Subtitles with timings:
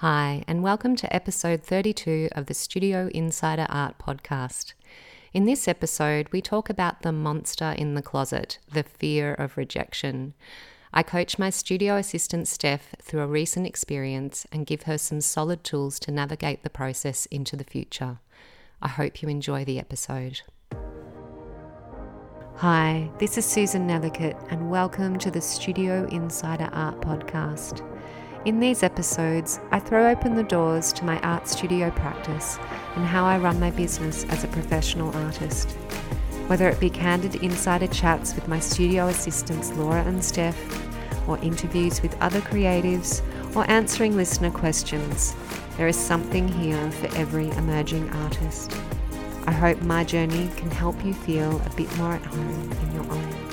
[0.00, 4.74] Hi, and welcome to episode 32 of the Studio Insider Art podcast.
[5.32, 10.34] In this episode, we talk about the monster in the closet, the fear of rejection.
[10.94, 15.64] I coach my studio assistant Steph through a recent experience and give her some solid
[15.64, 18.20] tools to navigate the process into the future.
[18.80, 20.42] I hope you enjoy the episode.
[22.58, 27.84] Hi, this is Susan Nethercutt, and welcome to the Studio Insider Art podcast.
[28.44, 32.56] In these episodes, I throw open the doors to my art studio practice
[32.94, 35.72] and how I run my business as a professional artist.
[36.46, 40.56] Whether it be candid insider chats with my studio assistants Laura and Steph,
[41.28, 43.22] or interviews with other creatives,
[43.56, 45.34] or answering listener questions,
[45.76, 48.74] there is something here for every emerging artist.
[49.46, 53.12] I hope my journey can help you feel a bit more at home in your
[53.12, 53.47] own.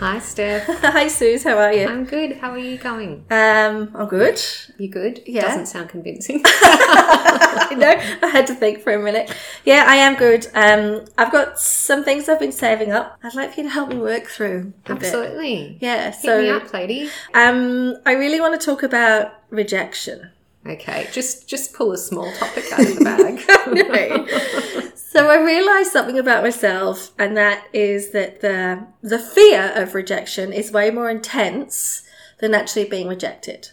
[0.00, 0.64] Hi, Steph.
[0.82, 1.44] Hi, Suze.
[1.44, 1.86] How are you?
[1.86, 2.38] I'm good.
[2.38, 3.26] How are you going?
[3.30, 4.40] Um, I'm good.
[4.78, 5.22] You good?
[5.26, 5.42] Yeah.
[5.42, 6.40] Doesn't sound convincing.
[6.44, 7.90] I know.
[8.26, 9.30] I had to think for a minute.
[9.66, 10.46] Yeah, I am good.
[10.54, 13.18] Um, I've got some things I've been saving up.
[13.22, 14.72] I'd like for you to help me work through.
[14.86, 15.04] a bit.
[15.04, 15.76] Absolutely.
[15.82, 16.12] Yeah.
[16.12, 17.10] Hit me So, up, lady.
[17.34, 20.30] um, I really want to talk about rejection.
[20.66, 24.79] Okay, just just pull a small topic out of the bag.
[25.08, 30.52] So I realised something about myself, and that is that the the fear of rejection
[30.52, 32.02] is way more intense
[32.38, 33.70] than actually being rejected.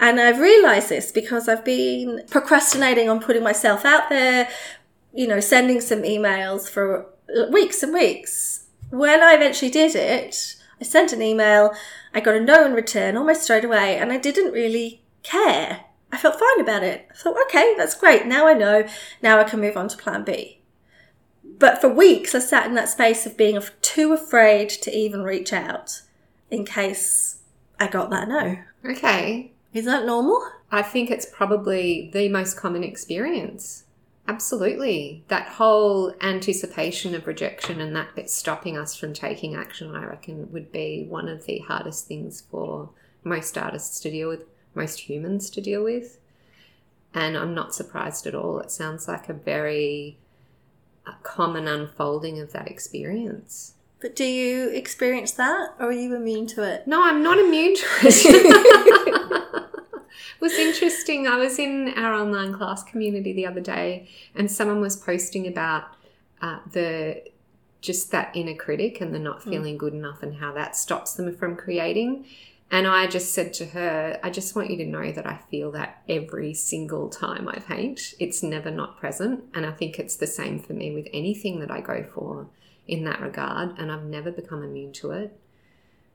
[0.00, 4.48] And I've realised this because I've been procrastinating on putting myself out there,
[5.12, 7.06] you know, sending some emails for
[7.52, 8.64] weeks and weeks.
[8.90, 11.72] When I eventually did it, I sent an email,
[12.14, 15.84] I got a no in return almost straight away, and I didn't really care.
[16.10, 17.06] I felt fine about it.
[17.10, 18.26] I thought, okay, that's great.
[18.26, 18.88] Now I know.
[19.22, 20.59] Now I can move on to plan B.
[21.60, 25.52] But for weeks, I sat in that space of being too afraid to even reach
[25.52, 26.00] out
[26.50, 27.42] in case
[27.78, 28.56] I got that no.
[28.84, 29.52] okay.
[29.74, 30.42] Is that normal?
[30.72, 33.84] I think it's probably the most common experience.
[34.26, 35.22] Absolutely.
[35.28, 40.50] That whole anticipation of rejection and that bit stopping us from taking action, I reckon,
[40.52, 42.88] would be one of the hardest things for
[43.22, 44.44] most artists to deal with,
[44.74, 46.18] most humans to deal with.
[47.12, 48.60] And I'm not surprised at all.
[48.60, 50.16] It sounds like a very
[51.22, 53.74] common unfolding of that experience.
[54.00, 56.86] But do you experience that or are you immune to it?
[56.86, 58.24] No, I'm not immune to it.
[59.66, 61.26] it was interesting.
[61.26, 65.84] I was in our online class community the other day, and someone was posting about
[66.40, 67.22] uh, the
[67.82, 71.34] just that inner critic and the not feeling good enough, and how that stops them
[71.34, 72.24] from creating.
[72.70, 75.72] And I just said to her, I just want you to know that I feel
[75.72, 78.14] that every single time I paint.
[78.20, 79.44] It's never not present.
[79.54, 82.46] And I think it's the same for me with anything that I go for
[82.86, 83.76] in that regard.
[83.76, 85.36] And I've never become immune to it.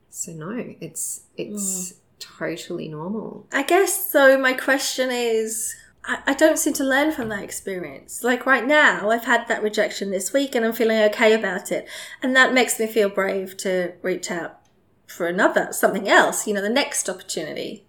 [0.08, 1.96] So no, it's it's mm.
[2.18, 3.46] totally normal.
[3.52, 4.38] I guess so.
[4.38, 5.74] My question is
[6.06, 8.24] I, I don't seem to learn from that experience.
[8.24, 11.86] Like right now, I've had that rejection this week and I'm feeling okay about it.
[12.22, 14.60] And that makes me feel brave to reach out
[15.06, 17.84] for another, something else, you know, the next opportunity.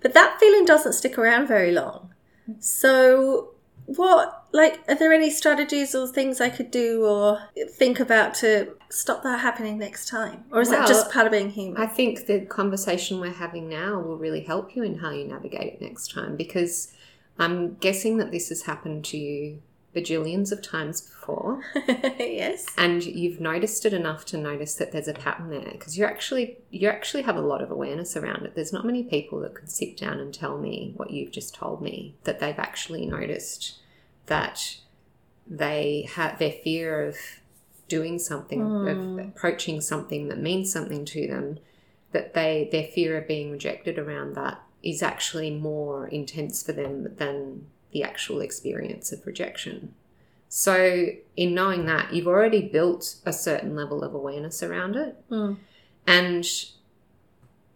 [0.00, 2.12] But that feeling doesn't stick around very long.
[2.58, 3.54] So,
[3.86, 8.76] what, like, are there any strategies or things I could do or think about to
[8.90, 10.44] stop that happening next time?
[10.50, 11.80] Or is that just part of being human?
[11.80, 15.74] I think the conversation we're having now will really help you in how you navigate
[15.74, 16.92] it next time because
[17.38, 19.62] I'm guessing that this has happened to you
[19.94, 21.62] bajillions of times before.
[22.18, 22.66] yes.
[22.76, 26.58] and you've noticed it enough to notice that there's a pattern there because you actually
[26.70, 29.70] you actually have a lot of awareness around it there's not many people that could
[29.70, 33.80] sit down and tell me what you've just told me that they've actually noticed
[34.26, 34.76] that
[35.46, 37.16] they have their fear of
[37.88, 39.18] doing something of hmm.
[39.18, 41.58] approaching something that means something to them
[42.12, 47.14] that they their fear of being rejected around that is actually more intense for them
[47.16, 49.94] than the actual experience of rejection
[50.56, 51.06] so,
[51.36, 55.16] in knowing that, you've already built a certain level of awareness around it.
[55.28, 55.56] Mm.
[56.06, 56.46] And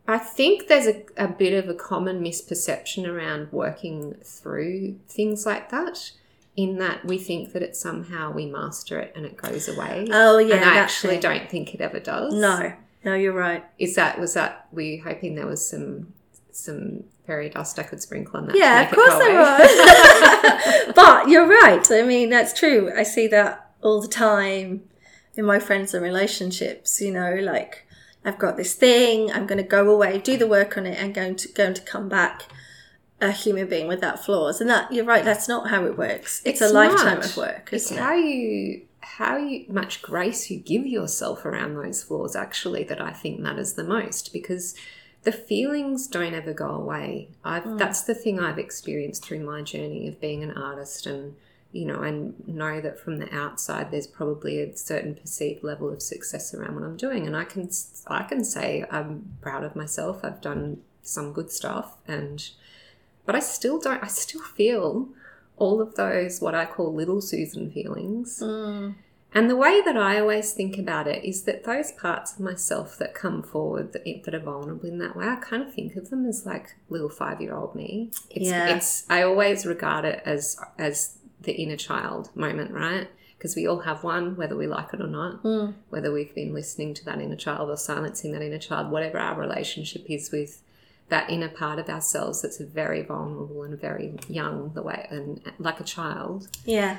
[0.07, 5.71] I think there's a, a bit of a common misperception around working through things like
[5.71, 6.13] that,
[6.55, 10.07] in that we think that it's somehow we master it and it goes away.
[10.13, 10.55] Oh, yeah.
[10.55, 11.23] and I actually thing.
[11.23, 12.33] don't think it ever does.
[12.33, 13.65] No, no, you're right.
[13.81, 16.13] Is that, was that, were you hoping there was some,
[16.53, 18.57] some fairy dust I could sprinkle on that?
[18.57, 20.95] Yeah, of course I was.
[20.97, 21.87] but you're right.
[21.93, 22.91] I mean, that's true.
[22.97, 24.89] I see that all the time
[25.37, 27.01] in my friends and relationships.
[27.03, 27.87] You know, like
[28.25, 29.31] I've got this thing.
[29.31, 31.83] I'm going to go away, do the work on it, and going to going to
[31.83, 32.45] come back
[33.21, 34.61] a human being without flaws.
[34.61, 35.25] And that you're right.
[35.25, 36.41] That's not how it works.
[36.47, 37.69] It's, a It's lifetime of work.
[37.73, 43.01] It's how you how you much grace you give yourself around those flaws actually that
[43.01, 44.75] I think matters the most because
[45.29, 47.29] the feelings don't ever go away.
[47.45, 51.37] I've that's the thing I've experienced through my journey of being an artist and
[51.71, 52.11] you know, I
[52.51, 56.85] know that from the outside there's probably a certain perceived level of success around what
[56.85, 57.69] I'm doing and I can
[58.07, 60.21] I can say I'm proud of myself.
[60.25, 62.49] I've done some good stuff and
[63.27, 65.09] but I still don't I still feel
[65.59, 68.41] all of those what I call little Susan feelings.
[68.43, 68.95] Mm.
[69.39, 72.99] And the way that I always think about it is that those parts of myself
[72.99, 76.11] that come forward that, that are vulnerable in that way, I kind of think of
[76.11, 78.11] them as like little five year old me.
[78.31, 78.75] It's, Yeah.
[78.75, 83.07] it's I always regard it as as the inner child moment, right?
[83.37, 85.75] Because we all have one, whether we like it or not, Mm.
[85.91, 89.39] whether we've been listening to that inner child or silencing that inner child, whatever our
[89.39, 90.63] relationship is with
[91.11, 95.79] that inner part of ourselves that's very vulnerable and very young, the way and like
[95.79, 96.99] a child Yeah.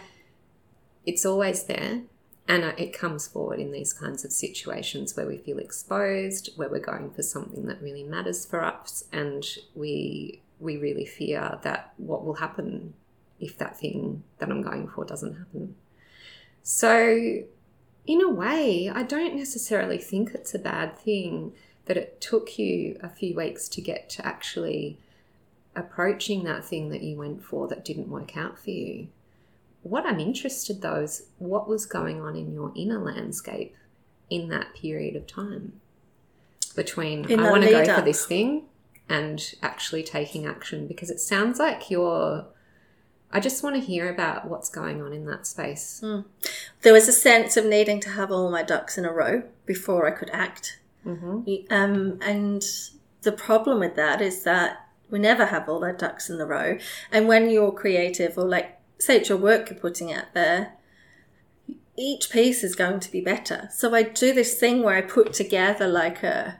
[1.05, 2.03] it's always there
[2.49, 6.79] and it comes forward in these kinds of situations where we feel exposed where we're
[6.79, 12.25] going for something that really matters for us and we we really fear that what
[12.25, 12.93] will happen
[13.39, 15.75] if that thing that i'm going for doesn't happen.
[16.63, 17.43] So
[18.07, 21.53] in a way i don't necessarily think it's a bad thing
[21.85, 24.97] that it took you a few weeks to get to actually
[25.75, 29.07] approaching that thing that you went for that didn't work out for you
[29.89, 33.75] what I'm interested though is what was going on in your inner landscape
[34.29, 35.81] in that period of time
[36.75, 38.63] between In I want to go for this thing
[39.09, 42.45] and actually taking action because it sounds like you're.
[43.31, 46.03] I just want to hear about what's going on in that space.
[46.81, 50.07] There was a sense of needing to have all my ducks in a row before
[50.07, 50.79] I could act.
[51.05, 51.71] Mm-hmm.
[51.71, 52.63] Um, and
[53.21, 56.79] the problem with that is that we never have all our ducks in the row.
[57.11, 60.73] And when you're creative, or like, say it's your work you're putting out there,
[61.97, 63.69] each piece is going to be better.
[63.71, 66.59] So I do this thing where I put together like a,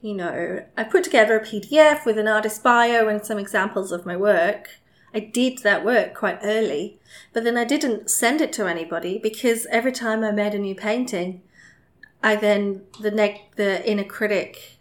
[0.00, 4.06] you know, I put together a PDF with an artist bio and some examples of
[4.06, 4.68] my work.
[5.14, 6.98] I did that work quite early,
[7.32, 10.74] but then I didn't send it to anybody because every time I made a new
[10.74, 11.42] painting,
[12.22, 14.75] I then the neg- the inner critic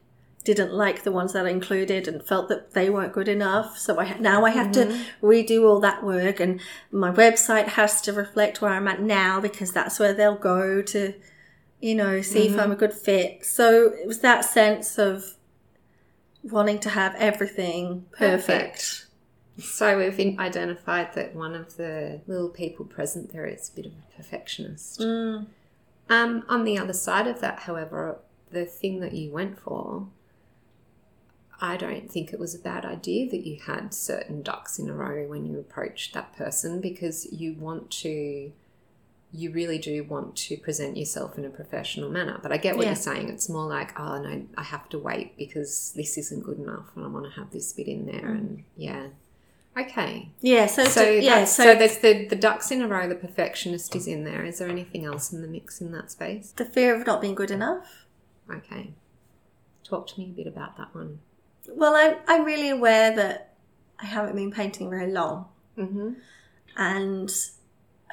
[0.45, 3.77] didn't like the ones that I included and felt that they weren't good enough.
[3.77, 6.62] So I now I have to redo all that work, and
[6.92, 11.13] my website has to reflect where I'm at now because that's where they'll go to,
[11.81, 13.45] you know, see if I'm a good fit.
[13.45, 15.36] So it was that sense of
[16.44, 19.07] wanting to have everything perfect.
[19.57, 23.94] So we've identified that one of the little people present there is a bit of
[23.94, 25.00] a perfectionist.
[25.00, 25.47] Mm.
[26.09, 28.19] Um, on the other side of that, however,
[28.51, 30.07] the thing that you went for,
[31.66, 34.94] I don't think it was a bad idea that you had certain ducks in a
[34.94, 38.52] row when you approached that person because you want to,
[39.34, 42.40] you really do want to present yourself in a professional manner.
[42.42, 42.92] But I get what Yeah.
[42.92, 43.30] you're saying.
[43.30, 47.04] It's more like, oh no, I have to wait because this isn't good enough and
[47.04, 48.30] I want to have this bit in there.
[48.30, 48.64] And mm.
[48.78, 49.08] yeah.
[49.76, 50.30] Okay.
[50.42, 50.68] Yeah.
[50.68, 51.46] So, So, yeah.
[51.46, 54.46] So, so there's the, the ducks in a row, the perfectionist is in there.
[54.46, 56.54] Is there anything else in the mix in that space?
[56.56, 58.06] the fear of not being good enough.
[58.50, 58.94] Okay.
[59.84, 61.20] Talk to me a bit about that one.
[61.70, 63.56] Well, I'm I'm really aware that
[64.00, 65.48] I haven't been painting very long.
[65.78, 66.14] Mm-hmm.
[66.78, 67.30] and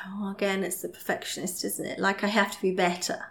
[0.05, 3.27] oh, again it's the perfectionist isn't it like i have to be better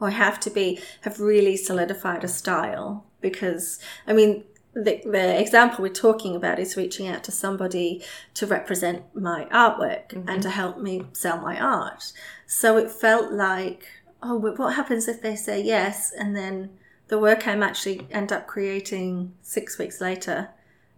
[0.00, 4.42] or i have to be have really solidified a style because i mean
[4.74, 8.02] the, the example we're talking about is reaching out to somebody
[8.34, 12.12] to represent my artwork and to help me sell my art
[12.46, 13.86] so it felt like
[14.22, 16.70] oh but what happens if they say yes and then
[17.08, 20.50] the work i'm actually end up creating six weeks later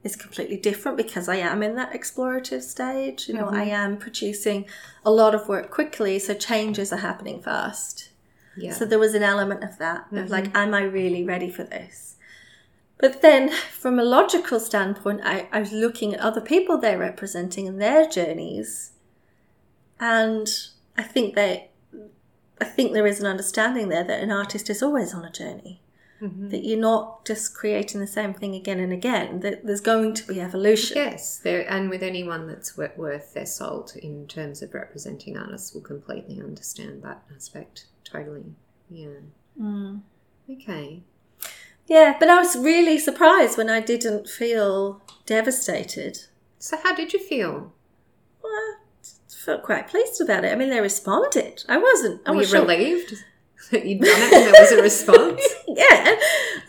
[0.04, 3.28] is completely different because I am in that explorative stage.
[3.28, 3.70] You know, I mm-hmm.
[3.70, 4.66] am producing
[5.04, 8.10] a lot of work quickly, so changes are happening fast.
[8.56, 8.72] Yeah.
[8.72, 10.56] So there was an element of that, of like, mm-hmm.
[10.56, 12.16] am I really ready for this?
[12.98, 17.68] But then, from a logical standpoint, I, I was looking at other people they're representing
[17.68, 18.92] and their journeys,
[20.00, 20.48] and
[20.96, 21.70] I think that
[22.60, 25.80] I think there is an understanding there that an artist is always on a journey
[26.20, 26.50] Mhm.
[26.50, 30.26] that you're not just creating the same thing again and again that there's going to
[30.26, 35.36] be evolution Yes, there, and with anyone that's worth their salt in terms of representing
[35.36, 37.86] artists will completely understand that aspect.
[38.04, 38.44] Totally.
[38.90, 39.20] Yeah.
[39.60, 40.00] Mm.
[40.50, 41.02] Okay.
[41.86, 46.18] yeah but i was really surprised when i didn't feel devastated
[46.58, 47.72] So how did you feel?
[48.42, 52.38] well, I felt quite pleased about it i mean they responded i wasn't i Were
[52.38, 53.14] was relieved
[53.70, 55.42] that you'd done it and there was a response?
[55.68, 56.16] yeah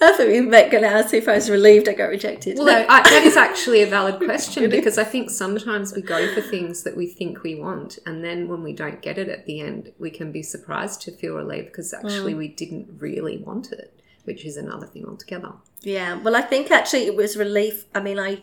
[0.01, 2.65] i thought you were going to ask if i was relieved i got rejected Well,
[2.65, 2.86] No.
[2.89, 6.84] I, that is actually a valid question because I think sometimes we go for things
[6.84, 9.91] that we think we want, and then when we don't get it at the end,
[10.00, 12.38] we can be surprised to feel relieved because actually mm.
[12.38, 13.93] we didn't really want it.
[14.25, 15.53] which is another thing altogether.
[15.81, 16.19] Yeah.
[16.22, 17.86] Well, I think actually it was relief.
[17.96, 18.41] I mean, I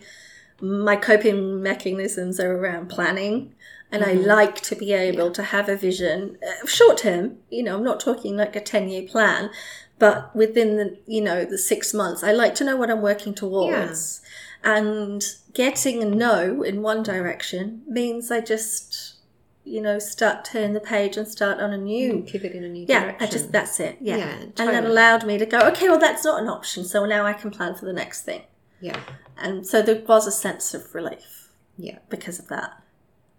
[0.61, 3.53] my coping mechanisms are around planning.
[3.91, 7.37] And I like to be able to have a vision, uh, short term.
[7.49, 9.49] You know, I'm not talking like a ten year plan,
[9.97, 13.33] but within the you know the six months, I like to know what I'm working
[13.33, 14.21] towards.
[14.63, 19.15] And getting a no in one direction means I just
[19.63, 22.85] you know start turn the page and start on a new Pivot in a new
[22.87, 23.27] yeah, direction.
[23.27, 23.97] I just that's it.
[24.01, 24.17] Yeah.
[24.17, 27.25] Yeah, And that allowed me to go, okay, well that's not an option, so now
[27.25, 28.41] I can plan for the next thing.
[28.81, 28.99] yeah,
[29.37, 32.81] And so there was a sense of relief yeah, because of that.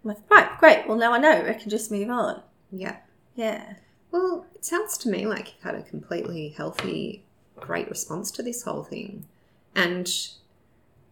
[0.04, 0.86] Like, right, great.
[0.86, 1.44] Well now I know.
[1.46, 2.42] I can just move on.
[2.70, 2.96] yeah.
[3.34, 3.74] Yeah.
[4.10, 7.24] Well, it sounds to me like you've had a completely healthy,
[7.56, 9.26] great response to this whole thing.
[9.74, 10.10] And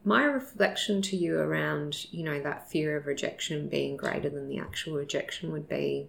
[0.03, 4.59] my reflection to you around, you know, that fear of rejection being greater than the
[4.59, 6.09] actual rejection would be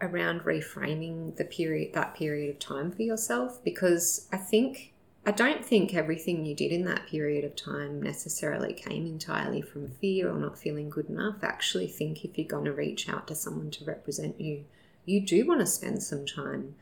[0.00, 4.89] around reframing the period that period of time for yourself because I think
[5.26, 9.88] I don't think everything you did in that period of time necessarily came entirely from
[9.88, 11.36] fear or not feeling good enough.
[11.42, 14.64] I actually think if you're going to reach out to someone to represent you,
[15.04, 16.74] you do want to spend some time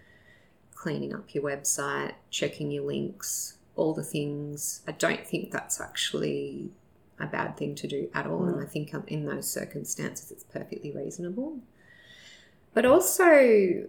[0.75, 4.83] cleaning up your website, checking your links, all the things.
[4.87, 6.71] I don't think that's actually
[7.18, 8.45] a bad thing to do at all.
[8.45, 11.59] And I think um, in those circumstances, it's perfectly reasonable.
[12.73, 13.88] But also,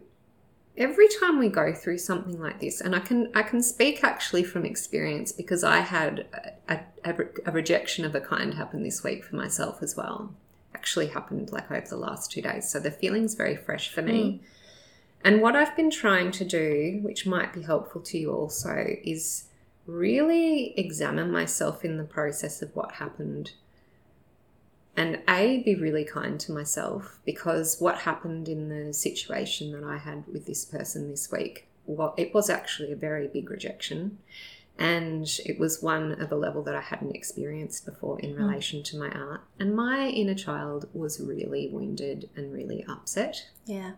[0.80, 4.44] every time we go through something like this, and I can I can speak actually
[4.44, 6.26] from experience because I had
[6.68, 10.34] a, a, a rejection of a kind happen this week for myself as well.
[10.74, 14.38] Actually happened like over the last two days, so the feeling's very fresh for me.
[14.38, 14.46] Hmm.
[15.22, 19.50] And what I've been trying to do, which might be helpful to you also, is
[19.86, 23.52] really examine myself in the process of what happened
[25.00, 29.98] and a be really kind to myself because what happened in the situation that i
[29.98, 34.18] had with this person this week well it was actually a very big rejection
[34.78, 38.44] and it was one of a level that i hadn't experienced before in hmm.
[38.44, 43.94] relation to my art and my inner child was really wounded and really upset Yeah.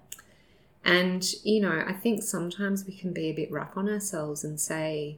[0.84, 4.60] and, you know, I think sometimes we can be a bit rough on ourselves and
[4.60, 5.18] say,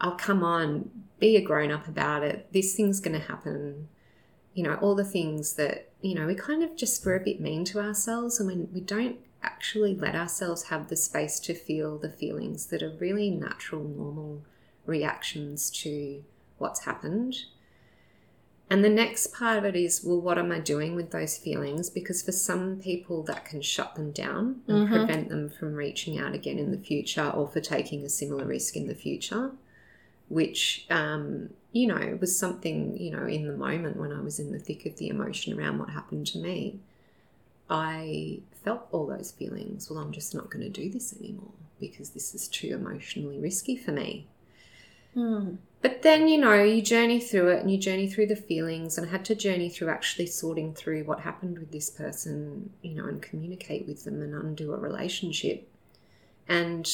[0.00, 0.90] oh, come on,
[1.20, 2.52] be a grown up about it.
[2.52, 3.88] This thing's going to happen.
[4.56, 7.40] You know, all the things that, you know, we kind of just, we're a bit
[7.40, 11.98] mean to ourselves and when we don't actually let ourselves have the space to feel
[11.98, 14.42] the feelings that are really natural, normal
[14.86, 16.24] reactions to
[16.56, 17.36] what's happened.
[18.68, 21.90] And the next part of it is, well, what am I doing with those feelings?
[21.90, 24.94] Because for some people, that can shut them down and mm-hmm.
[24.94, 28.74] prevent them from reaching out again in the future or for taking a similar risk
[28.74, 29.52] in the future,
[30.28, 34.52] which, um, you know, was something, you know, in the moment when I was in
[34.52, 36.80] the thick of the emotion around what happened to me.
[37.68, 39.90] I felt all those feelings.
[39.90, 43.76] Well, I'm just not going to do this anymore because this is too emotionally risky
[43.76, 44.26] for me.
[45.14, 45.56] Hmm.
[45.82, 48.98] But then, you know, you journey through it and you journey through the feelings.
[48.98, 52.94] And I had to journey through actually sorting through what happened with this person, you
[52.94, 55.68] know, and communicate with them and undo a relationship.
[56.48, 56.88] And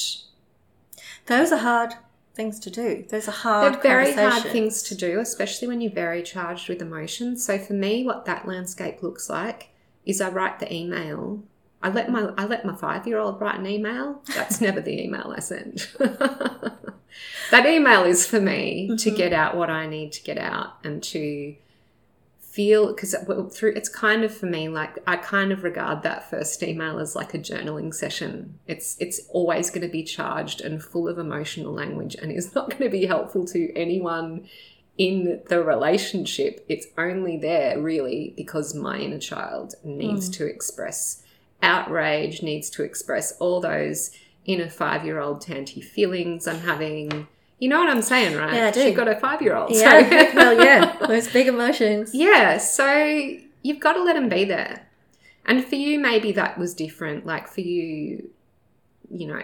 [1.25, 1.95] Those are hard
[2.33, 3.05] things to do.
[3.09, 3.73] Those are hard.
[3.73, 7.45] they're very hard things to do, especially when you're very charged with emotions.
[7.45, 9.69] So for me, what that landscape looks like
[10.05, 11.43] is I write the email.
[11.81, 14.21] I let my I let my five year old write an email.
[14.35, 15.87] That's never the email I send.
[15.99, 19.17] that email is for me to mm-hmm.
[19.17, 21.55] get out what I need to get out and to
[22.53, 23.15] feel because
[23.51, 27.15] through it's kind of for me like I kind of regard that first email as
[27.15, 28.59] like a journaling session.
[28.67, 32.69] It's it's always going to be charged and full of emotional language and is not
[32.69, 34.47] going to be helpful to anyone
[34.99, 36.63] in the relationship.
[36.69, 40.33] It's only there really because my inner child needs hmm.
[40.33, 41.23] to express
[41.63, 44.11] outrage, needs to express all those
[44.45, 47.27] inner five year old tanty feelings I'm having.
[47.59, 48.53] You know what I'm saying, right?
[48.53, 48.83] Yeah, I do.
[48.83, 49.71] She got a five year old.
[49.71, 50.31] Yeah.
[50.35, 50.97] well, yeah.
[51.07, 52.11] Those big emotions.
[52.13, 54.87] Yeah, so you've got to let them be there.
[55.45, 57.25] And for you, maybe that was different.
[57.25, 58.29] Like for you,
[59.09, 59.41] you know,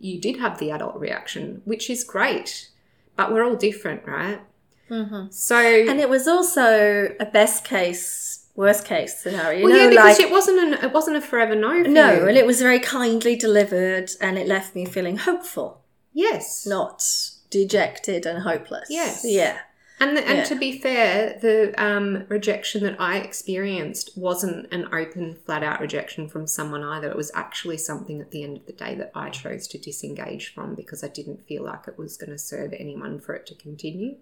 [0.00, 2.68] you did have the adult reaction, which is great,
[3.16, 4.40] but we're all different, right?
[4.88, 9.60] hmm So, And it was also a best case, worst case scenario.
[9.60, 11.82] You well, know, yeah, because like it wasn't an, it wasn't a forever no.
[11.84, 12.28] For no, you.
[12.28, 17.02] and it was very kindly delivered, and it left me feeling hopeful, yes, not
[17.50, 18.88] dejected and hopeless.
[18.90, 19.22] Yes.
[19.24, 19.58] Yeah.
[20.00, 20.44] And the, and Yeah.
[20.44, 26.28] to be fair, the um, rejection that I experienced wasn't an open, flat out rejection
[26.28, 27.10] from someone either.
[27.10, 30.54] It was actually something at the end of the day that I chose to disengage
[30.54, 33.56] from because I didn't feel like it was going to serve anyone for it to
[33.56, 34.16] continue.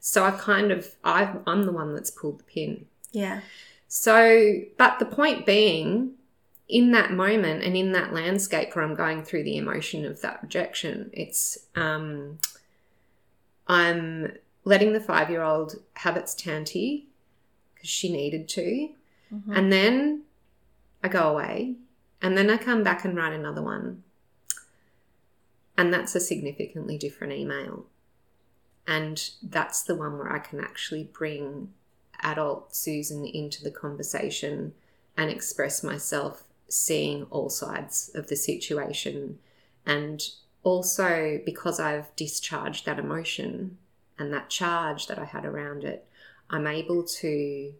[0.00, 2.86] So I kind of I I'm the one that's pulled the pin.
[3.12, 3.42] Yeah.
[3.86, 6.14] So, but the point being
[6.68, 10.42] in that moment and in that landscape where I'm going through the emotion of that
[10.42, 12.38] rejection, it's um,
[13.66, 17.08] I'm letting the five year old have its tanty
[17.74, 18.90] because she needed to.
[19.32, 19.52] Mm-hmm.
[19.52, 20.22] And then
[21.02, 21.76] I go away.
[22.20, 24.04] And then I come back and write another one.
[25.76, 27.86] And that's a significantly different email.
[28.86, 31.72] And that's the one where I can actually bring
[32.20, 34.74] adult Susan into the conversation
[35.16, 39.38] and express myself, seeing all sides of the situation.
[39.84, 40.22] And
[40.62, 43.78] also because I've discharged that emotion
[44.18, 46.06] and that charge that I had around it,
[46.50, 47.72] I'm able to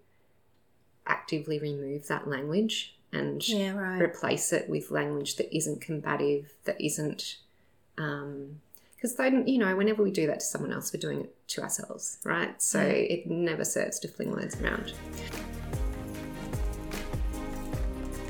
[1.07, 4.01] actively remove that language and Yeah, right.
[4.03, 7.37] replace it with language that isn't combative, that isn't.
[7.99, 8.61] Um,
[8.95, 11.63] because then, you know, whenever we do that to someone else, we're doing it to
[11.63, 12.61] ourselves, right?
[12.63, 14.93] So it never serves to fling words around.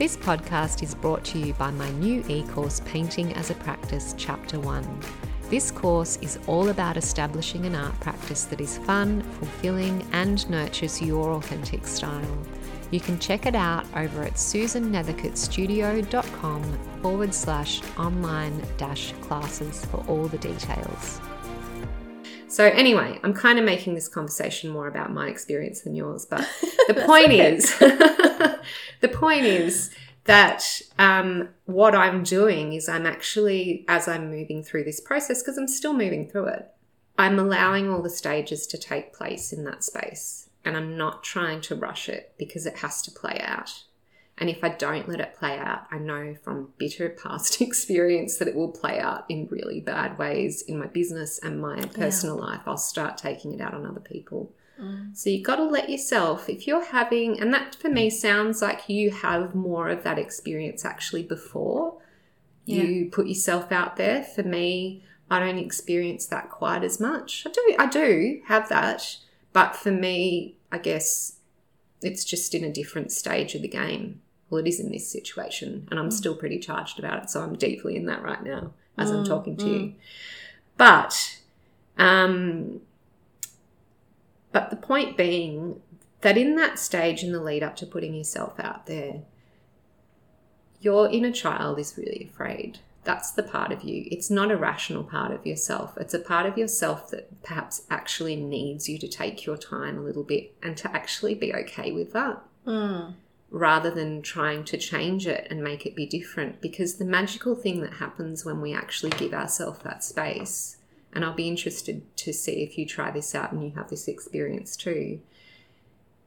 [0.03, 4.17] This podcast is brought to you by my new e course, Painting as a Practice,
[4.19, 5.01] Chapter 1.
[5.49, 11.01] This course is all about establishing an art practice that is fun, fulfilling, and nurtures
[11.01, 12.37] your authentic style.
[12.91, 20.27] You can check it out over at susannethercuttstudio.com forward slash online dash classes for all
[20.27, 21.21] the details.
[22.53, 26.41] So, anyway, I'm kind of making this conversation more about my experience than yours, but
[26.87, 29.91] the point is the point is
[30.25, 35.57] that um, what I'm doing is I'm actually, as I'm moving through this process, because
[35.57, 36.69] I'm still moving through it,
[37.17, 40.51] I'm allowing all the stages to take place in that space.
[40.63, 43.83] And I'm not trying to rush it because it has to play out.
[44.39, 48.49] And if I don't let it play out, I know from bitter past experience that
[48.49, 52.63] it will play out in really bad ways in my business and my personal life.
[52.67, 54.53] I'll start taking it out on other people.
[54.81, 55.17] Mm.
[55.17, 58.89] So you've got to let yourself, if you're having, and that for me sounds like
[58.89, 61.99] you have more of that experience actually before
[62.65, 64.23] you put yourself out there.
[64.23, 67.45] For me, I don't experience that quite as much.
[67.47, 69.19] I do, I do have that,
[69.53, 71.39] but for me, I guess
[72.01, 74.22] it's just in a different stage of the game.
[74.53, 77.57] Well, it is in this situation, and I'm still pretty charged about it, so I'm
[77.57, 79.95] deeply in that right now as I'm talking to you.
[80.77, 81.41] But,
[81.97, 82.83] um,
[84.53, 85.81] but the point being
[86.21, 89.23] that in that stage in the lead up to putting yourself out there,
[90.83, 92.81] your inner child is really afraid.
[93.05, 94.07] That's the part of you.
[94.11, 95.97] It's not a rational part of yourself.
[95.97, 100.03] It's a part of yourself that perhaps actually needs you to take your time a
[100.03, 103.15] little bit and to actually be okay with that Mm.
[103.53, 106.61] Rather than trying to change it and make it be different.
[106.63, 110.79] Because the magical thing that happens when we actually give ourselves that space,
[111.13, 114.09] and I'll be interested to see if you try this out and you have this
[114.09, 115.21] experience too,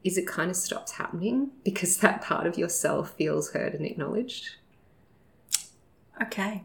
[0.04, 4.58] is it kind of stops happening because that part of yourself feels heard and acknowledged.
[6.22, 6.64] Okay.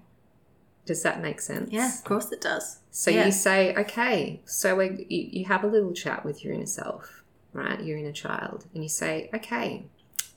[0.84, 1.70] Does that make sense?
[1.72, 2.80] Yeah, of course it does.
[2.90, 3.24] So Yeah.
[3.26, 7.22] you say, okay, so we, you, you have a little chat with your inner self,
[7.54, 7.82] right?
[7.82, 9.86] Your inner child, and you say, okay,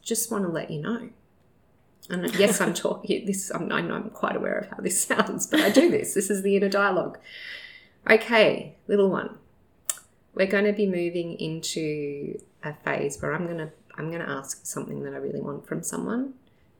[0.03, 1.09] just want to let you know.
[2.09, 3.51] And yes, I'm talking this.
[3.51, 6.13] I'm, I'm quite aware of how this sounds, but I do this.
[6.13, 7.17] This is the inner dialogue.
[8.09, 9.37] Okay, little one,
[10.33, 14.59] we're going to be moving into a phase where I'm going to I'm to ask
[14.59, 16.33] for something that I really want from someone,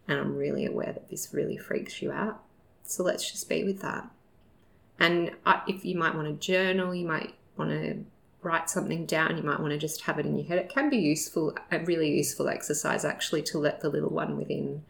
[0.08, 2.42] and I'm really aware that this really freaks you out.
[2.84, 4.10] So let's just be with that.
[5.00, 8.04] And I, if you might want to journal, you might want to
[8.44, 10.60] write something down, you might want to just have it in your head.
[10.60, 14.84] It can be useful, a really useful exercise actually to let the little one within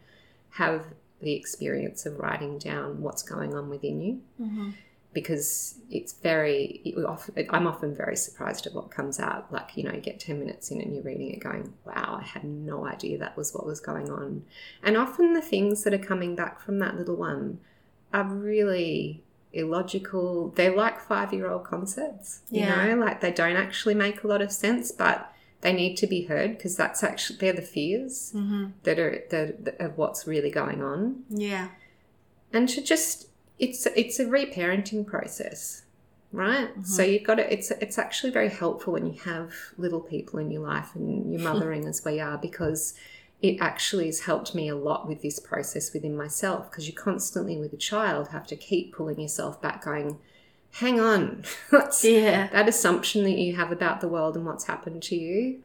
[0.50, 0.86] have
[1.20, 4.70] the experience of writing down what's going on within you Mm-hmm.
[5.12, 9.84] because it's very it often, i'm often very surprised at what comes out like you
[9.84, 12.86] know you get 10 minutes in and you're reading it going wow i had no
[12.86, 14.44] idea that was what was going on
[14.82, 17.58] and often the things that are coming back from that little one
[18.12, 19.23] are really
[19.54, 22.96] illogical they're like five year old concepts you know?
[22.96, 25.30] Like they don't actually make a lot of sense but
[25.62, 28.64] they need to be heard because that's actually they're the fears Mm-hmm.
[28.82, 31.24] that are the, of what's really going on.
[31.30, 31.68] Yeah.
[32.52, 35.82] and to just it's it's a reparenting process
[36.32, 36.68] right?
[36.84, 40.50] So you've got to it's it's actually very helpful when you have little people in
[40.50, 42.94] your life and you're mothering as we are because
[43.42, 47.56] it actually has helped me a lot with this process within myself because you constantly
[47.58, 50.18] with a child have to keep pulling yourself back going
[50.72, 51.44] hang on
[52.02, 52.48] Yeah.
[52.48, 55.62] that assumption that you have about the world and what's happened to you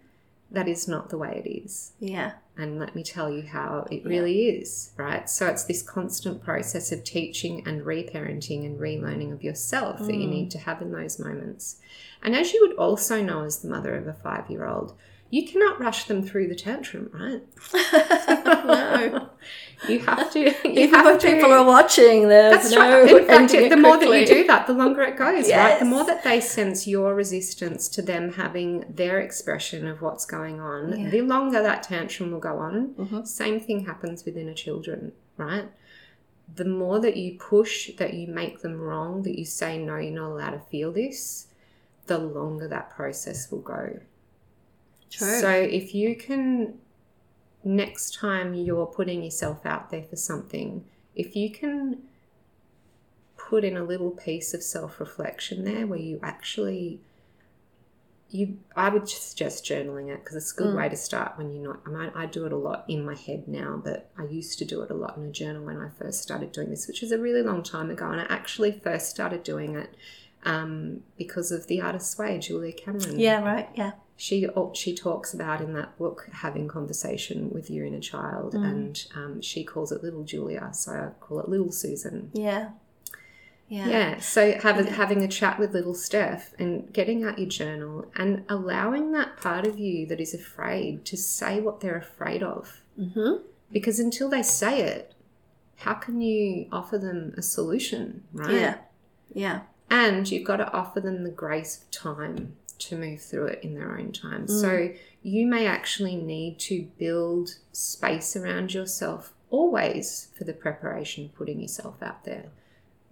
[0.52, 2.34] that is not the way it is Yeah.
[2.58, 5.30] and let me tell you how it really is, right?
[5.30, 10.28] So it's this constant process of teaching and reparenting and relearning of yourself that you
[10.28, 10.32] mm.
[10.32, 11.78] need to have in those moments.
[12.24, 14.96] And as you would also know as the mother of a five year old,
[15.32, 17.42] you cannot rush them through the tantrum, right?
[18.66, 19.30] no.
[19.88, 20.40] You have to.
[20.40, 21.28] You Even have when to.
[21.28, 23.12] people are watching, there's That's no right.
[23.16, 25.80] In fact, it the more that you do that, the longer it goes, right?
[25.80, 30.60] The more that they sense your resistance to them having their expression of what's going
[30.60, 31.10] on, Yeah.
[31.10, 32.96] the longer that tantrum will go on.
[32.96, 33.26] Mhm.
[33.28, 35.66] Same thing happens with inner children, right?
[36.56, 40.12] The more that you push, that you make them wrong, that you say, no, you're
[40.14, 41.48] not allowed to feel this,
[42.08, 44.00] the longer that process will go.
[45.10, 45.40] True.
[45.40, 46.80] So if you can,
[47.64, 52.04] next time you're putting yourself out there for something, if you can
[53.50, 57.02] put in a little piece of self reflection there where you actually.
[58.32, 60.78] You, I would suggest journaling it because it's a good Mm.
[60.78, 61.80] way to start when you're not.
[61.84, 64.66] I mean, I do it a lot in my head now, but I used to
[64.66, 67.12] do it a lot in a journal when I first started doing this, which is
[67.12, 68.08] a really long time ago.
[68.12, 69.96] And I actually first started doing it
[70.46, 73.68] um, because of the artist's way, Julia Cameron yeah, right.
[73.74, 73.94] Yeah.
[74.22, 78.66] She she talks about in that book having conversation with your inner child, Mm.
[78.72, 82.30] and um, she calls it little Julia, so I call it little Susan.
[82.34, 82.72] Yeah.
[83.70, 83.88] Yeah.
[83.88, 88.12] Yeah, so have a, having a chat with little Steph and getting out your journal
[88.16, 92.82] and allowing that part of you that is afraid to say what they're afraid of,
[93.00, 93.44] Mm-hmm.
[93.72, 95.14] because until they say it,
[95.78, 98.52] how can you offer them a solution, right?
[98.54, 98.78] Yeah.
[99.34, 99.60] Yeah.
[99.90, 103.76] and you've got to offer them the grace of time to move through it in
[103.76, 104.46] their own time.
[104.48, 104.62] Mm.
[104.62, 104.90] So
[105.22, 111.60] you may actually need to build space around yourself always for the preparation of putting
[111.60, 112.46] yourself out there.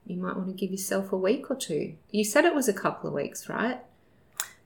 [0.05, 1.95] You might want to give yourself a week or two.
[2.11, 3.79] You said it was a couple of weeks, right?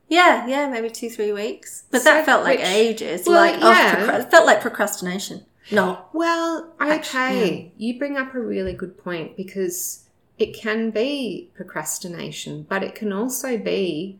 [0.08, 1.84] Yeah, yeah, maybe two, three weeks.
[1.90, 3.26] But So that felt like which- ages.
[3.26, 3.94] well, like, yeah.
[3.96, 5.46] oh, procra- it felt like procrastination.
[5.70, 6.04] No.
[6.12, 7.72] Well, okay.
[7.76, 10.04] You bring up a really good point because
[10.38, 14.18] it can be procrastination, but it can also be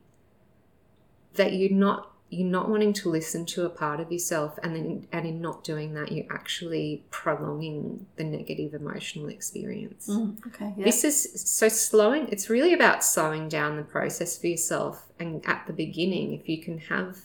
[1.34, 5.06] that you're not you're not wanting to listen to a part of yourself and then
[5.12, 10.08] and in not doing that you're actually prolonging the negative emotional experience.
[10.08, 10.72] Mm, okay.
[10.78, 10.84] Yeah.
[10.84, 15.08] This is so slowing, it's really about slowing down the process for yourself.
[15.18, 17.18] And at the beginning, if you can have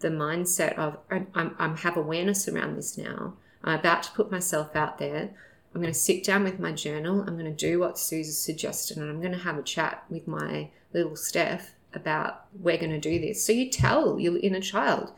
[0.00, 4.32] the mindset of, I'm, I'm, I'm have awareness around this now, I'm about to put
[4.32, 5.30] myself out there.
[5.72, 7.20] I'm going to sit down with my journal.
[7.20, 10.26] I'm going to do what Susan suggested, and I'm going to have a chat with
[10.26, 13.44] my little Steph about we're going to do this.
[13.44, 15.12] So you tell your inner child,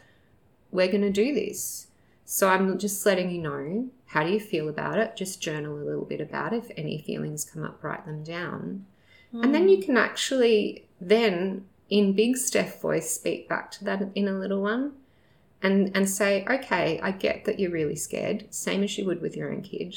[0.71, 1.89] we're going to do this.
[2.25, 5.17] So I'm just letting you know how do you feel about it.
[5.17, 6.65] Just journal a little bit about it.
[6.65, 8.87] If any feelings come up, write them down.
[9.33, 9.83] And then you hmm.
[9.83, 14.93] can actually then in big Steph voice speak back to that inner little one
[15.63, 19.37] and and say, okay, I get that you're really scared, same as you would with
[19.37, 19.97] your own kid.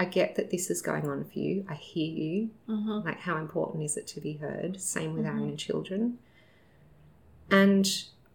[0.00, 1.64] I get that this is going on for you.
[1.68, 2.50] I hear you.
[2.68, 3.04] Mhm.
[3.04, 4.80] Like how important is it to be heard?
[4.80, 5.48] Same with our Mhm.
[5.48, 6.18] inner children.
[7.50, 7.86] And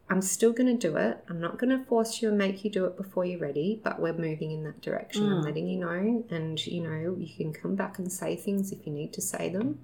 [0.09, 1.23] I'm still going to do it.
[1.29, 3.99] I'm not going to force you and make you do it before you're ready, but
[4.01, 5.31] we're moving in that direction.
[5.31, 5.45] I'm Mm.
[5.45, 6.25] letting you know.
[6.29, 9.49] And, you know, you can come back and say things if you need to say
[9.49, 9.79] them.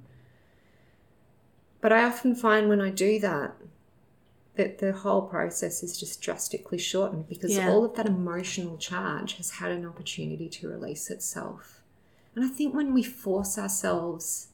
[1.81, 3.55] But I often find when I do that,
[4.60, 7.69] that the whole process is just drastically shortened because Yeah.
[7.69, 11.82] all of that emotional charge has had an opportunity to release itself.
[12.36, 14.48] And I think when we force ourselves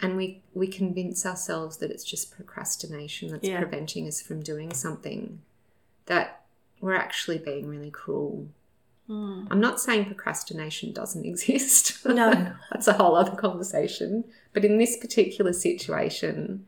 [0.00, 3.60] and we we convince ourselves that it's just procrastination that's Yeah.
[3.60, 5.40] preventing us from doing something
[6.06, 6.44] that
[6.80, 8.48] we're actually being really cruel
[9.08, 9.48] Mm.
[9.50, 12.54] i'm not saying procrastination doesn't exist No.
[12.70, 16.66] that's a whole other conversation but in this particular situation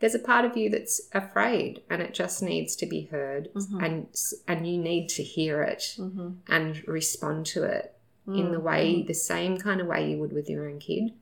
[0.00, 3.82] there's a part of you that's afraid and it just needs to be heard Mhm.
[3.86, 4.06] and
[4.48, 6.36] and you need to hear it Mhm.
[6.48, 7.94] and respond to it
[8.26, 8.52] in Mm.
[8.52, 11.12] the way the same kind of way you would with your own kid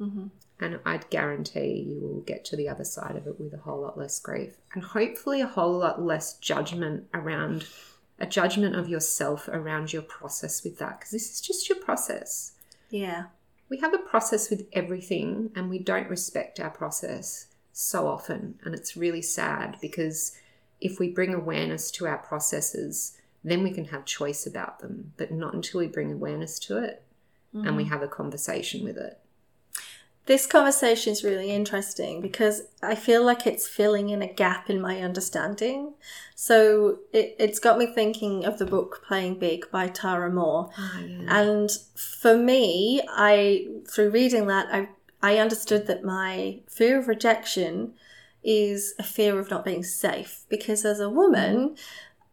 [0.00, 0.30] Mhm.
[0.60, 3.80] and I'd guarantee you will get to the other side of it with a whole
[3.80, 7.66] lot less grief and hopefully a whole lot less judgment around
[8.18, 12.52] a judgment of yourself around your process with that because this is just your process.
[12.90, 13.26] Yeah.
[13.68, 18.74] We have a process with everything and we don't respect our process so often and
[18.74, 20.36] it's really sad because
[20.80, 25.30] if we bring awareness to our processes then we can have choice about them but
[25.32, 27.02] not until we bring awareness to it
[27.54, 27.76] and Mm.
[27.76, 29.18] we have a conversation with it.
[30.24, 34.80] This conversation is really interesting because I feel like it's filling in a gap in
[34.80, 35.94] my understanding.
[36.36, 40.70] So it, it's got me thinking of the book Playing Big by Tara Mohr.
[41.28, 44.88] And for me, I through reading that, I
[45.22, 47.94] I understood that my fear of rejection
[48.42, 51.76] is a fear of not being safe because as a woman,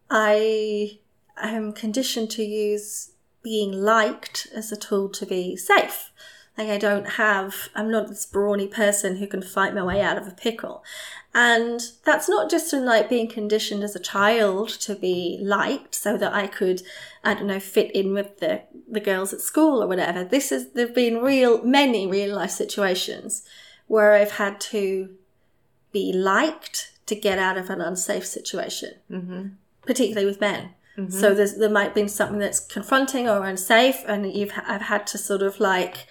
[0.09, 0.99] I
[1.37, 3.11] am conditioned to use
[3.43, 6.11] being liked as a tool to be safe.
[6.59, 10.17] Like I don't have, I'm not this brawny person who can fight my way out
[10.17, 10.83] of a pickle.
[11.33, 16.17] And that's not just in like being conditioned as a child to be liked so
[16.17, 16.81] that I could,
[17.23, 20.25] I don't know, fit in with the, the girls at school or whatever.
[20.25, 23.43] This is, there've been real, many real life situations
[23.87, 25.15] where I've had to
[25.93, 29.47] be liked to get out of an unsafe situation, Mm-hmm.
[29.83, 30.71] particularly with men.
[31.07, 31.35] So mm-hmm.
[31.37, 35.41] there's, there might be something that's confronting or unsafe, and you've I've had to sort
[35.41, 36.07] of like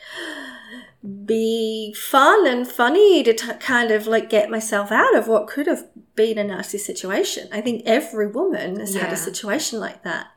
[1.24, 5.66] be fun and funny to t- kind of like get myself out of what could
[5.66, 7.48] have been a nasty situation.
[7.52, 10.28] I think every woman has had a situation like that.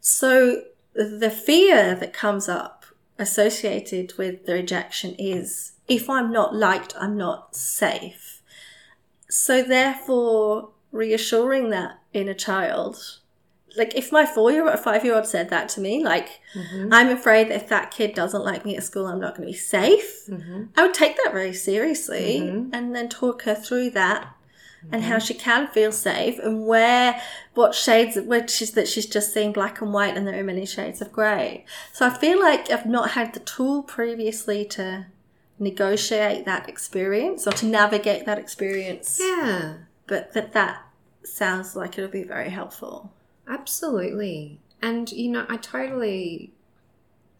[0.00, 0.62] So
[0.94, 2.86] the fear that comes up
[3.18, 8.42] associated with the rejection is if I'm not liked, I'm not safe.
[9.28, 13.19] So therefore, reassuring that in a child,
[13.76, 16.92] like if my four year old, five year old said that to me, like mm-hmm.
[16.92, 19.52] I'm afraid that if that kid doesn't like me at school, I'm not going to
[19.52, 20.26] be safe.
[20.28, 20.64] Mm-hmm.
[20.76, 22.74] I would take that very seriously mm-hmm.
[22.74, 24.34] and then talk her through that
[24.92, 27.20] and how she can feel safe and where
[27.54, 30.64] what shades where she's that she's just seeing black and white and there are many
[30.66, 31.64] shades of grey.
[31.92, 35.06] So I feel like I've not had the tool previously to
[35.58, 39.18] negotiate that experience or to navigate that experience.
[39.20, 39.74] Yeah,
[40.06, 40.82] But that that
[41.24, 43.12] sounds like it'll be very helpful.
[43.50, 44.60] Absolutely.
[44.80, 46.52] And you know, I totally,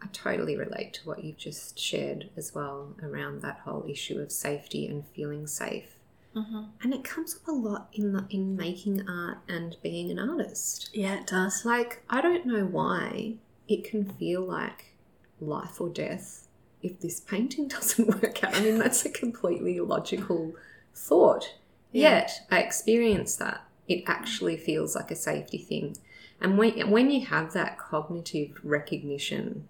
[0.03, 4.31] I totally relate to what you've just shared as well around that whole issue of
[4.31, 5.97] safety and feeling safe.
[6.35, 6.63] Mm-hmm.
[6.83, 10.91] And it comes up a lot in the, in making art and being an artist.
[10.93, 11.65] Yeah, it does.
[11.65, 13.35] Like, I don't know why
[13.69, 14.95] it can feel like
[15.41, 16.47] life or death
[16.83, 18.55] if this painting doesn't work out.
[18.55, 20.55] I mean, that's a completely illogical
[20.95, 21.55] thought.
[21.93, 22.11] Yeah.
[22.11, 23.65] Yet, I experience that.
[23.91, 25.97] It actually feels like a safety thing.
[26.41, 29.69] And when, when you have that cognitive recognition,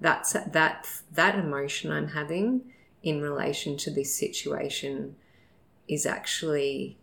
[0.00, 0.78] that's that
[1.12, 2.46] that emotion I'm having
[3.02, 5.14] in relation to this situation
[5.88, 6.98] is actually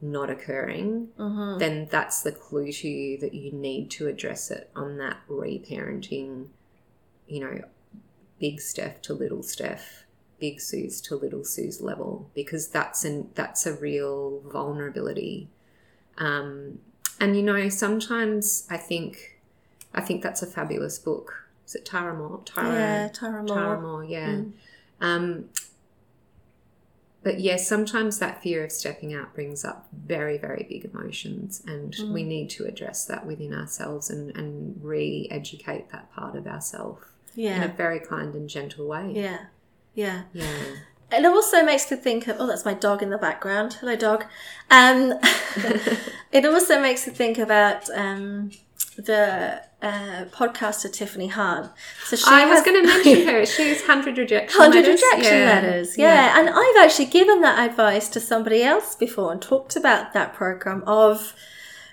[0.00, 1.58] not occurring, Mm-hmm.
[1.58, 6.48] then that's the clue to you that you need to address it on that reparenting,
[7.26, 7.62] you know,
[8.38, 10.04] big Steph to little Steph,
[10.40, 15.48] big Suze to little Suze level, because that's an that's a real vulnerability.
[16.18, 16.78] Um,
[17.20, 19.38] and you know, sometimes I think
[19.94, 21.48] I think that's a fabulous book.
[21.66, 22.44] Is it Tara Mohr?
[22.44, 23.48] Tara, Yeah, Tara Mohr.
[23.48, 24.28] Tara Mohr, yeah.
[24.28, 24.52] Mm.
[25.00, 25.44] Um,
[27.22, 31.92] but yes, sometimes that fear of stepping out brings up very, very big emotions, and
[31.94, 32.12] Mm.
[32.12, 37.04] we need to address that within ourselves and, and re educate that part of ourselves
[37.36, 39.12] in a very kind and gentle way.
[39.14, 39.38] Yeah.
[39.94, 40.22] Yeah.
[40.32, 40.64] Yeah.
[41.12, 43.74] It also makes me think of oh, that's my dog in the background.
[43.80, 44.24] Hello, dog.
[44.70, 45.14] Um,
[46.32, 48.50] it also makes me think about um,
[48.96, 51.70] the uh, podcaster Tiffany Han.
[52.04, 53.44] So she I was has- going to mention her.
[53.46, 55.46] She's 100 rejection Hundred rejection Yeah.
[55.60, 56.38] letters, yeah.
[56.38, 60.82] And I've actually given that advice to somebody else before and talked about that program
[60.86, 61.34] of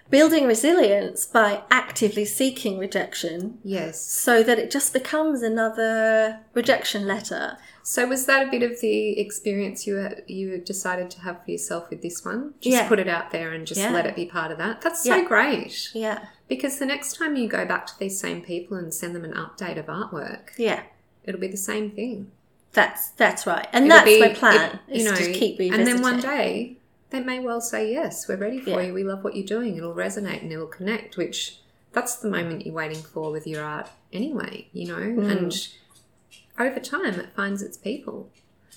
[0.09, 4.01] building resilience by actively seeking rejection Yes.
[4.01, 7.57] so that it just becomes another rejection letter.
[7.83, 11.51] So was that a bit of the experience you were, you decided to have for
[11.51, 12.53] yourself with this one?
[12.59, 12.87] Just Yeah.
[12.87, 13.91] put it out there and just Yeah.
[13.91, 14.81] let it be part of that.
[14.81, 15.23] That's so Yeah.
[15.25, 15.89] great.
[15.93, 16.19] Yeah.
[16.47, 19.33] Because the next time you go back to these same people and send them an
[19.33, 20.81] update of artwork, Yeah.
[21.23, 22.31] it'll be the same thing.
[22.73, 23.67] That's that's right.
[23.73, 24.79] And It'll that's be- my plan.
[24.87, 26.77] it- to just keep and then one day
[27.11, 28.81] they may well say, "Yes, we're ready for Yeah.
[28.81, 28.93] you.
[28.93, 29.75] We love what you're doing.
[29.77, 31.59] It'll resonate and it'll connect." Which
[31.91, 34.67] that's the moment you're waiting for with your art, anyway.
[34.73, 35.31] You know, Mm.
[35.31, 35.67] and
[36.59, 38.29] over time it finds its people,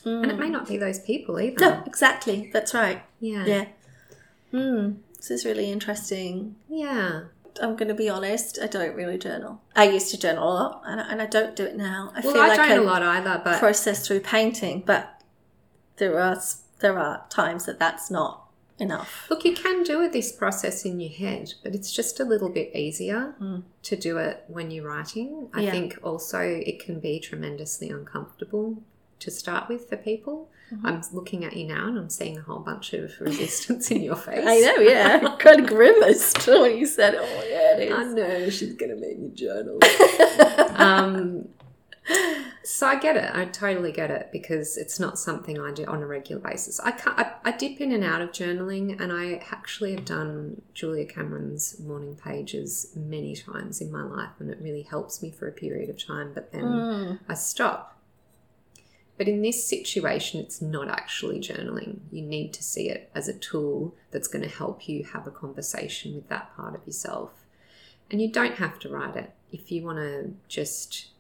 [0.05, 1.57] and it may not be those people either.
[1.57, 1.61] Mm.
[1.79, 2.51] No, exactly.
[2.53, 3.03] That's right.
[3.21, 3.65] Yeah, Yeah.
[4.51, 4.93] Hmm.
[5.17, 6.57] This is really interesting.
[6.69, 7.23] yeah.
[7.61, 8.59] I'm going to be honest.
[8.63, 9.61] I don't really journal.
[9.77, 12.11] I used to journal a lot, and I, and I don't do it now.
[12.17, 15.23] I Well, feel I like I a lot either, but process through painting, but
[15.99, 16.41] there are
[16.83, 18.43] there are times that that's not
[18.79, 19.27] enough.
[19.31, 22.75] Look, you can do this process in your head, but it's just a little bit
[22.75, 23.35] easier
[23.83, 25.49] to do it when you're writing.
[25.55, 25.63] I.
[25.63, 25.71] Yeah.
[25.71, 28.83] think also it can be tremendously uncomfortable
[29.21, 30.51] to start with for people.
[30.73, 30.87] Mm-hmm.
[30.87, 34.17] I'm looking at you now and I'm seeing a whole bunch of resistance in your
[34.17, 34.45] face.
[34.45, 35.37] I know, yeah.
[35.39, 39.19] kind of grimaced when you said, "Oh, yeah, it I know she's going to make
[39.19, 39.79] me journal.
[40.77, 41.49] um,
[42.65, 43.31] so I get it.
[43.35, 46.81] I totally get it because it's not something I do on a regular basis.
[46.81, 50.63] I, can't, I, I dip in and out of journaling, and I actually have done
[50.75, 55.47] Julia Cameron's morning pages many times in my life, and it really helps me for
[55.47, 56.33] a period of time.
[56.35, 57.19] But then Mm.
[57.29, 57.99] I stop.
[59.19, 62.01] But in this situation, it's not actually journaling.
[62.11, 65.31] You need to see it as a tool that's going to help you have a
[65.31, 67.31] conversation with that part of yourself.
[68.11, 69.33] And you don't have to write it.
[69.53, 71.12] If you want to just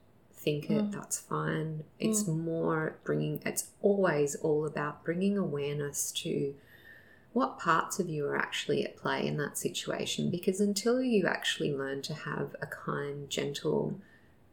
[0.42, 0.92] think it, mm.
[0.92, 1.84] that's fine.
[1.98, 2.38] It's mm.
[2.44, 6.54] more bringing, it's always all about bringing awareness to
[7.32, 10.30] what parts of you are actually at play in that situation.
[10.30, 13.98] Because until you actually learn to have a kind, gentle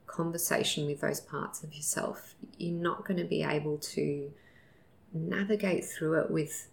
[0.08, 4.32] conversation with those parts of yourself, you're not going to be able to
[5.13, 6.69] navigate through it with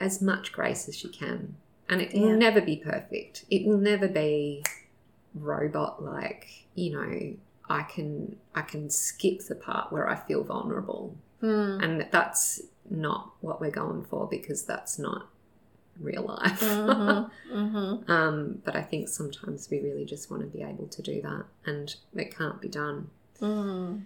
[0.00, 1.56] as much grace as you can.
[1.88, 2.22] And it Yeah.
[2.22, 3.44] will never be perfect.
[3.50, 4.64] It will never be
[5.34, 7.36] robot like, you know,
[7.68, 11.16] I can I can skip the part where I feel vulnerable.
[11.42, 11.82] Mm.
[11.82, 15.28] And that's not what we're going for because that's not
[16.00, 16.60] real life.
[16.60, 18.08] Mhm, mhm.
[18.10, 21.44] um, but I think sometimes we really just want to be able to do that
[21.64, 23.08] and it can't be done.
[23.40, 24.02] Mm.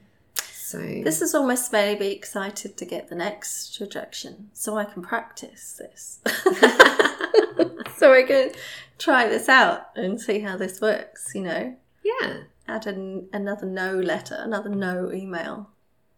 [0.52, 5.02] So This has almost made me excited to get the next rejection so I can
[5.02, 6.20] practice this.
[7.96, 8.52] so I can
[8.98, 11.76] try this out and see how this works, you know.
[12.04, 12.42] yeah.
[12.70, 15.70] Add an, another no letter, another no email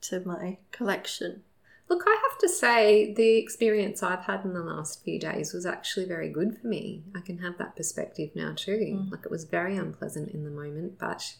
[0.02, 1.42] to my collection.
[1.88, 5.66] Look, I have to say, the experience I've had in the last few days was
[5.66, 7.02] actually very good for me.
[7.14, 9.06] I can have that perspective now too.
[9.10, 11.36] Like it was very unpleasant in the moment, but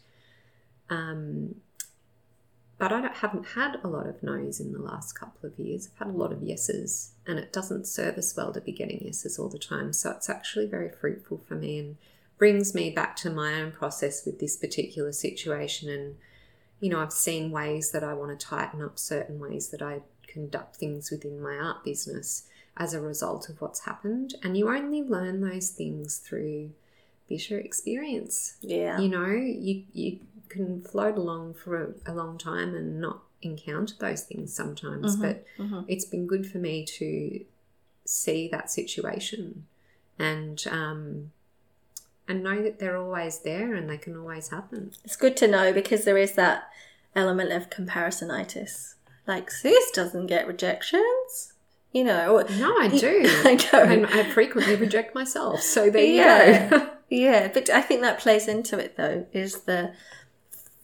[0.90, 1.56] um,
[2.78, 5.88] but I haven't had a lot of no's in the last couple of years.
[5.88, 9.04] I've had a lot of yeses, and it doesn't serve us well to be getting
[9.04, 9.92] yeses all the time.
[9.92, 11.96] So it's actually very fruitful for me and
[12.42, 16.16] brings me back to my own process with this particular situation and
[16.80, 20.00] you know, I've seen ways that I want to tighten up certain ways that I
[20.26, 24.34] conduct things within my art business as a result of what's happened.
[24.42, 26.72] And you only learn those things through
[27.28, 28.56] bitter experience.
[28.60, 28.98] Yeah.
[28.98, 33.94] You know, you you can float along for a, a long time and not encounter
[34.00, 35.14] those things sometimes.
[35.14, 35.84] But mhm.
[35.86, 37.44] it's been good for me to
[38.04, 39.66] see that situation
[40.18, 41.30] and um,
[42.28, 44.92] and know that they're always there and they can always happen.
[45.04, 46.68] It's good to know because there is that
[47.16, 48.94] element of comparisonitis.
[49.26, 51.52] Like, sis doesn't get rejections,
[51.92, 52.44] you know.
[52.58, 53.20] No, I do.
[53.44, 53.82] I know.
[53.82, 55.60] and I frequently reject myself.
[55.62, 56.22] So there you
[56.70, 56.88] go.
[57.08, 59.92] Yeah, but I think that plays into it though, is the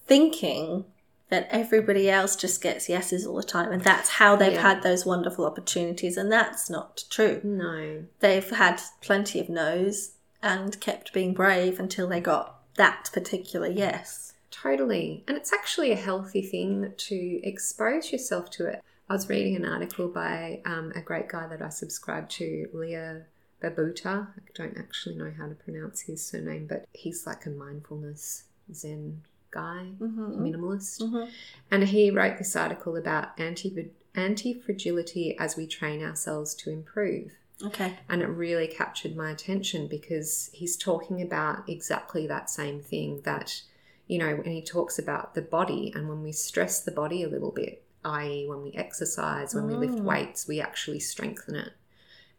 [0.07, 0.85] thinking
[1.31, 4.61] that everybody else just gets yeses all the time and that's how they've Yeah.
[4.63, 7.41] had those wonderful opportunities and that's not true.
[7.45, 8.05] no.
[8.21, 14.35] They've had plenty of no's and kept being brave until they got that particular yes.
[14.51, 15.25] Totally.
[15.29, 18.83] And it's actually a healthy thing to expose yourself to it.
[19.09, 23.23] I was reading an article by um, a great guy that I subscribe to, Leo
[23.63, 24.29] Babauta.
[24.29, 29.23] I don't actually know how to pronounce his surname, but he's like a mindfulness Zen
[29.51, 30.43] guy, Mm-hmm.
[30.45, 31.01] minimalist.
[31.01, 31.31] Mhm.
[31.71, 37.33] And he wrote this article about anti anti fragility as we train ourselves to improve.
[37.65, 37.95] Okay.
[38.09, 43.63] And it really captured my attention because he's talking about exactly that same thing that,
[44.07, 47.29] you know, when he talks about the body and when we stress the body a
[47.29, 50.05] little bit, i.e., when we exercise, when we lift Mm.
[50.05, 51.73] weights, we actually strengthen it.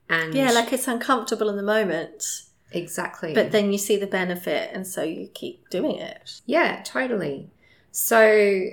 [0.07, 2.23] And Yeah, like it's uncomfortable in the moment,
[2.71, 3.33] exactly.
[3.33, 6.41] but then you see the benefit and so you keep doing it.
[6.45, 7.49] Yeah, totally.
[7.91, 8.69] So,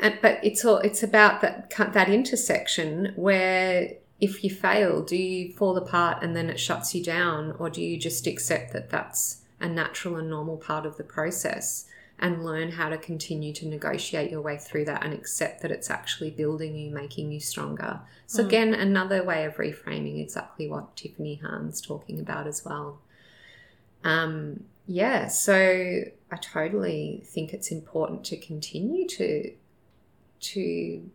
[0.00, 5.52] and, but it's all it's about that that intersection where if you fail, do you
[5.52, 9.42] fall apart and then it shuts you down, or do you just accept that that's
[9.60, 11.86] a natural and normal part of the process
[12.20, 15.88] and learn how to continue to negotiate your way through that and accept that it's
[15.88, 18.00] actually building you, making you stronger.
[18.26, 23.00] So again, another way of reframing exactly what Tiffany Han's talking about as well.
[24.02, 29.52] Um, yeah, so I totally think it's important to continue to
[30.40, 31.10] to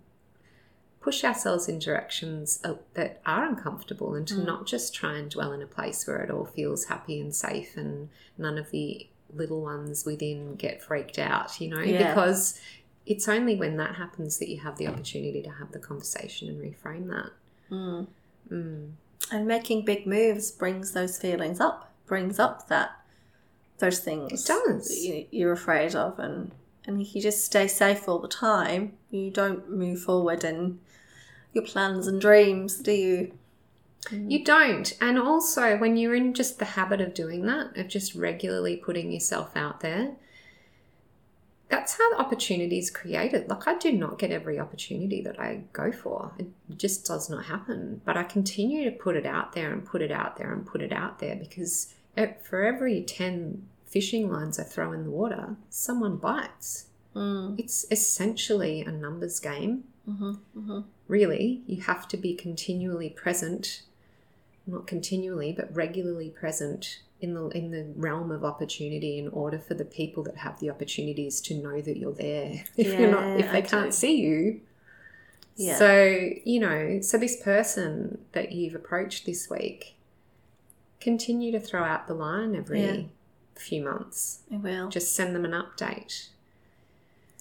[1.03, 4.45] push ourselves in directions uh, that are uncomfortable and to Mm.
[4.45, 7.75] not just try and dwell in a place where it all feels happy and safe
[7.75, 12.07] and none of the little ones within get freaked out, you know, Yeah.
[12.07, 12.59] because
[13.05, 16.61] it's only when that happens that you have the opportunity to have the conversation and
[16.61, 17.31] reframe that.
[17.69, 18.07] Mm.
[18.49, 18.91] Mm.
[19.31, 22.91] And making big moves brings those feelings up, brings up that
[23.79, 25.03] those things It does.
[25.03, 26.51] you, you're afraid of, and
[26.85, 30.79] and if you just stay safe all the time, you don't move forward in
[31.53, 33.31] your plans and dreams, do you?
[34.05, 34.31] Mm.
[34.31, 34.93] You don't.
[34.99, 39.11] And also, when you're in just the habit of doing that, of just regularly putting
[39.11, 40.13] yourself out there,
[41.69, 43.49] that's how the opportunity is created.
[43.49, 46.33] Like, I do not get every opportunity that I go for.
[46.37, 46.47] It
[46.77, 48.01] just does not happen.
[48.03, 50.81] But I continue to put it out there and put it out there and put
[50.81, 55.55] it out there because e- for every 10 fishing lines I throw in the water,
[55.69, 56.87] someone bites.
[57.15, 57.59] Mm.
[57.59, 63.83] It's essentially a numbers game hmm hmm really you have to be continually present
[64.67, 69.75] not continually but regularly present in the in the realm of opportunity in order for
[69.75, 73.49] the people that have the opportunities to know that you're there if you're not if
[73.51, 73.95] they I can't do.
[74.03, 74.59] see you
[75.55, 75.77] Yeah.
[75.77, 75.89] so
[76.51, 79.95] you know so this person that you've approached this week
[80.99, 83.01] continue to throw out the line every Yeah.
[83.55, 84.89] Few months I will.
[84.89, 86.29] just send them an update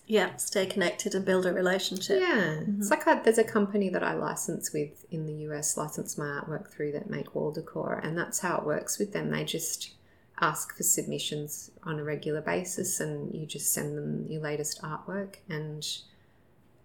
[0.07, 2.21] Yeah, stay connected and build a relationship.
[2.21, 2.81] Yeah, Mm-hmm.
[2.81, 6.27] it's like I, there's a company that I license with in the US, license my
[6.27, 9.31] artwork through that make wall decor, and that's how it works with them.
[9.31, 9.93] They just
[10.41, 15.37] ask for submissions on a regular basis, and you just send them your latest artwork,
[15.49, 15.87] and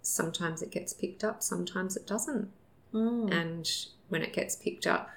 [0.01, 2.49] sometimes it gets picked up, sometimes it doesn't,
[2.93, 3.31] Mm.
[3.33, 3.69] and
[4.09, 5.09] when it gets picked up,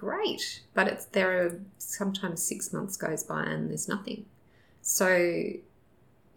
[0.00, 0.62] great.
[0.74, 4.24] But it's there are sometimes six months goes by and there's nothing,
[4.82, 5.08] so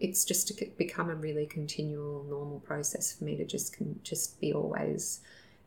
[0.00, 4.52] it's just to become a really continual normal process for me to just just be
[4.52, 5.20] always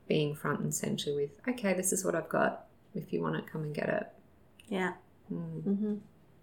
[0.08, 3.46] being front and center with okay this is what i've got if you want it
[3.52, 4.08] come and get it
[4.70, 4.94] Yeah.
[5.34, 5.64] mm.
[5.64, 5.96] hmm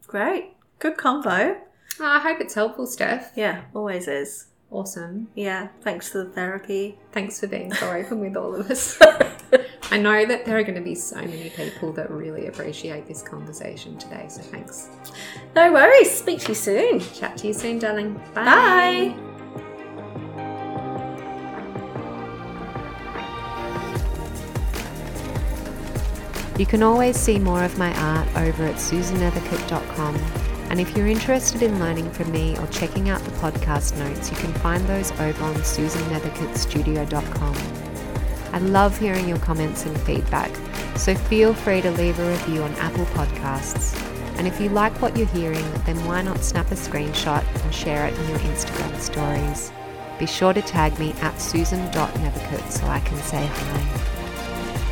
[0.07, 0.55] Great.
[0.78, 1.57] Good combo.
[2.00, 4.46] oh, i hope it's helpful steph Yeah, always is.
[4.70, 6.98] awesome Yeah, thanks for the therapy.
[7.12, 8.98] thanks for being so open with all of us
[9.95, 13.22] i know that there are going to be so many people that really appreciate this
[13.22, 14.88] conversation today so thanks
[15.55, 16.11] No worries.
[16.11, 17.01] Speak to you soon.
[17.01, 19.14] chat to you soon darling Bye.
[19.14, 20.24] Bye.
[26.59, 30.14] You can always see more of my art over at susannethercote.com.
[30.70, 34.36] And if you're interested in learning from me or checking out the podcast notes, you
[34.36, 37.84] can find those over on susannethercotestudio.com.
[38.55, 40.48] I love hearing your comments and feedback,
[40.96, 44.00] so feel free to leave a review on Apple Podcasts.
[44.38, 48.07] And if you like what you're hearing, then why not snap a screenshot and share
[48.07, 49.72] it in your Instagram stories?
[50.20, 53.80] Be sure to tag me at susan.nethercote so I can say hi.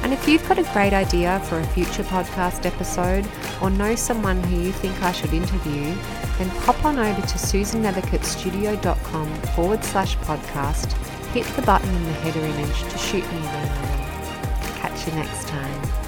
[0.03, 3.29] And if you've got a great idea for a future podcast episode
[3.63, 5.95] or know someone who you think I should interview,
[6.39, 10.97] then pop on over to susannethercotestudio.com forward slash podcast,
[11.33, 14.81] hit the button in the header image to shoot me an email.
[14.81, 16.02] Catch you next time.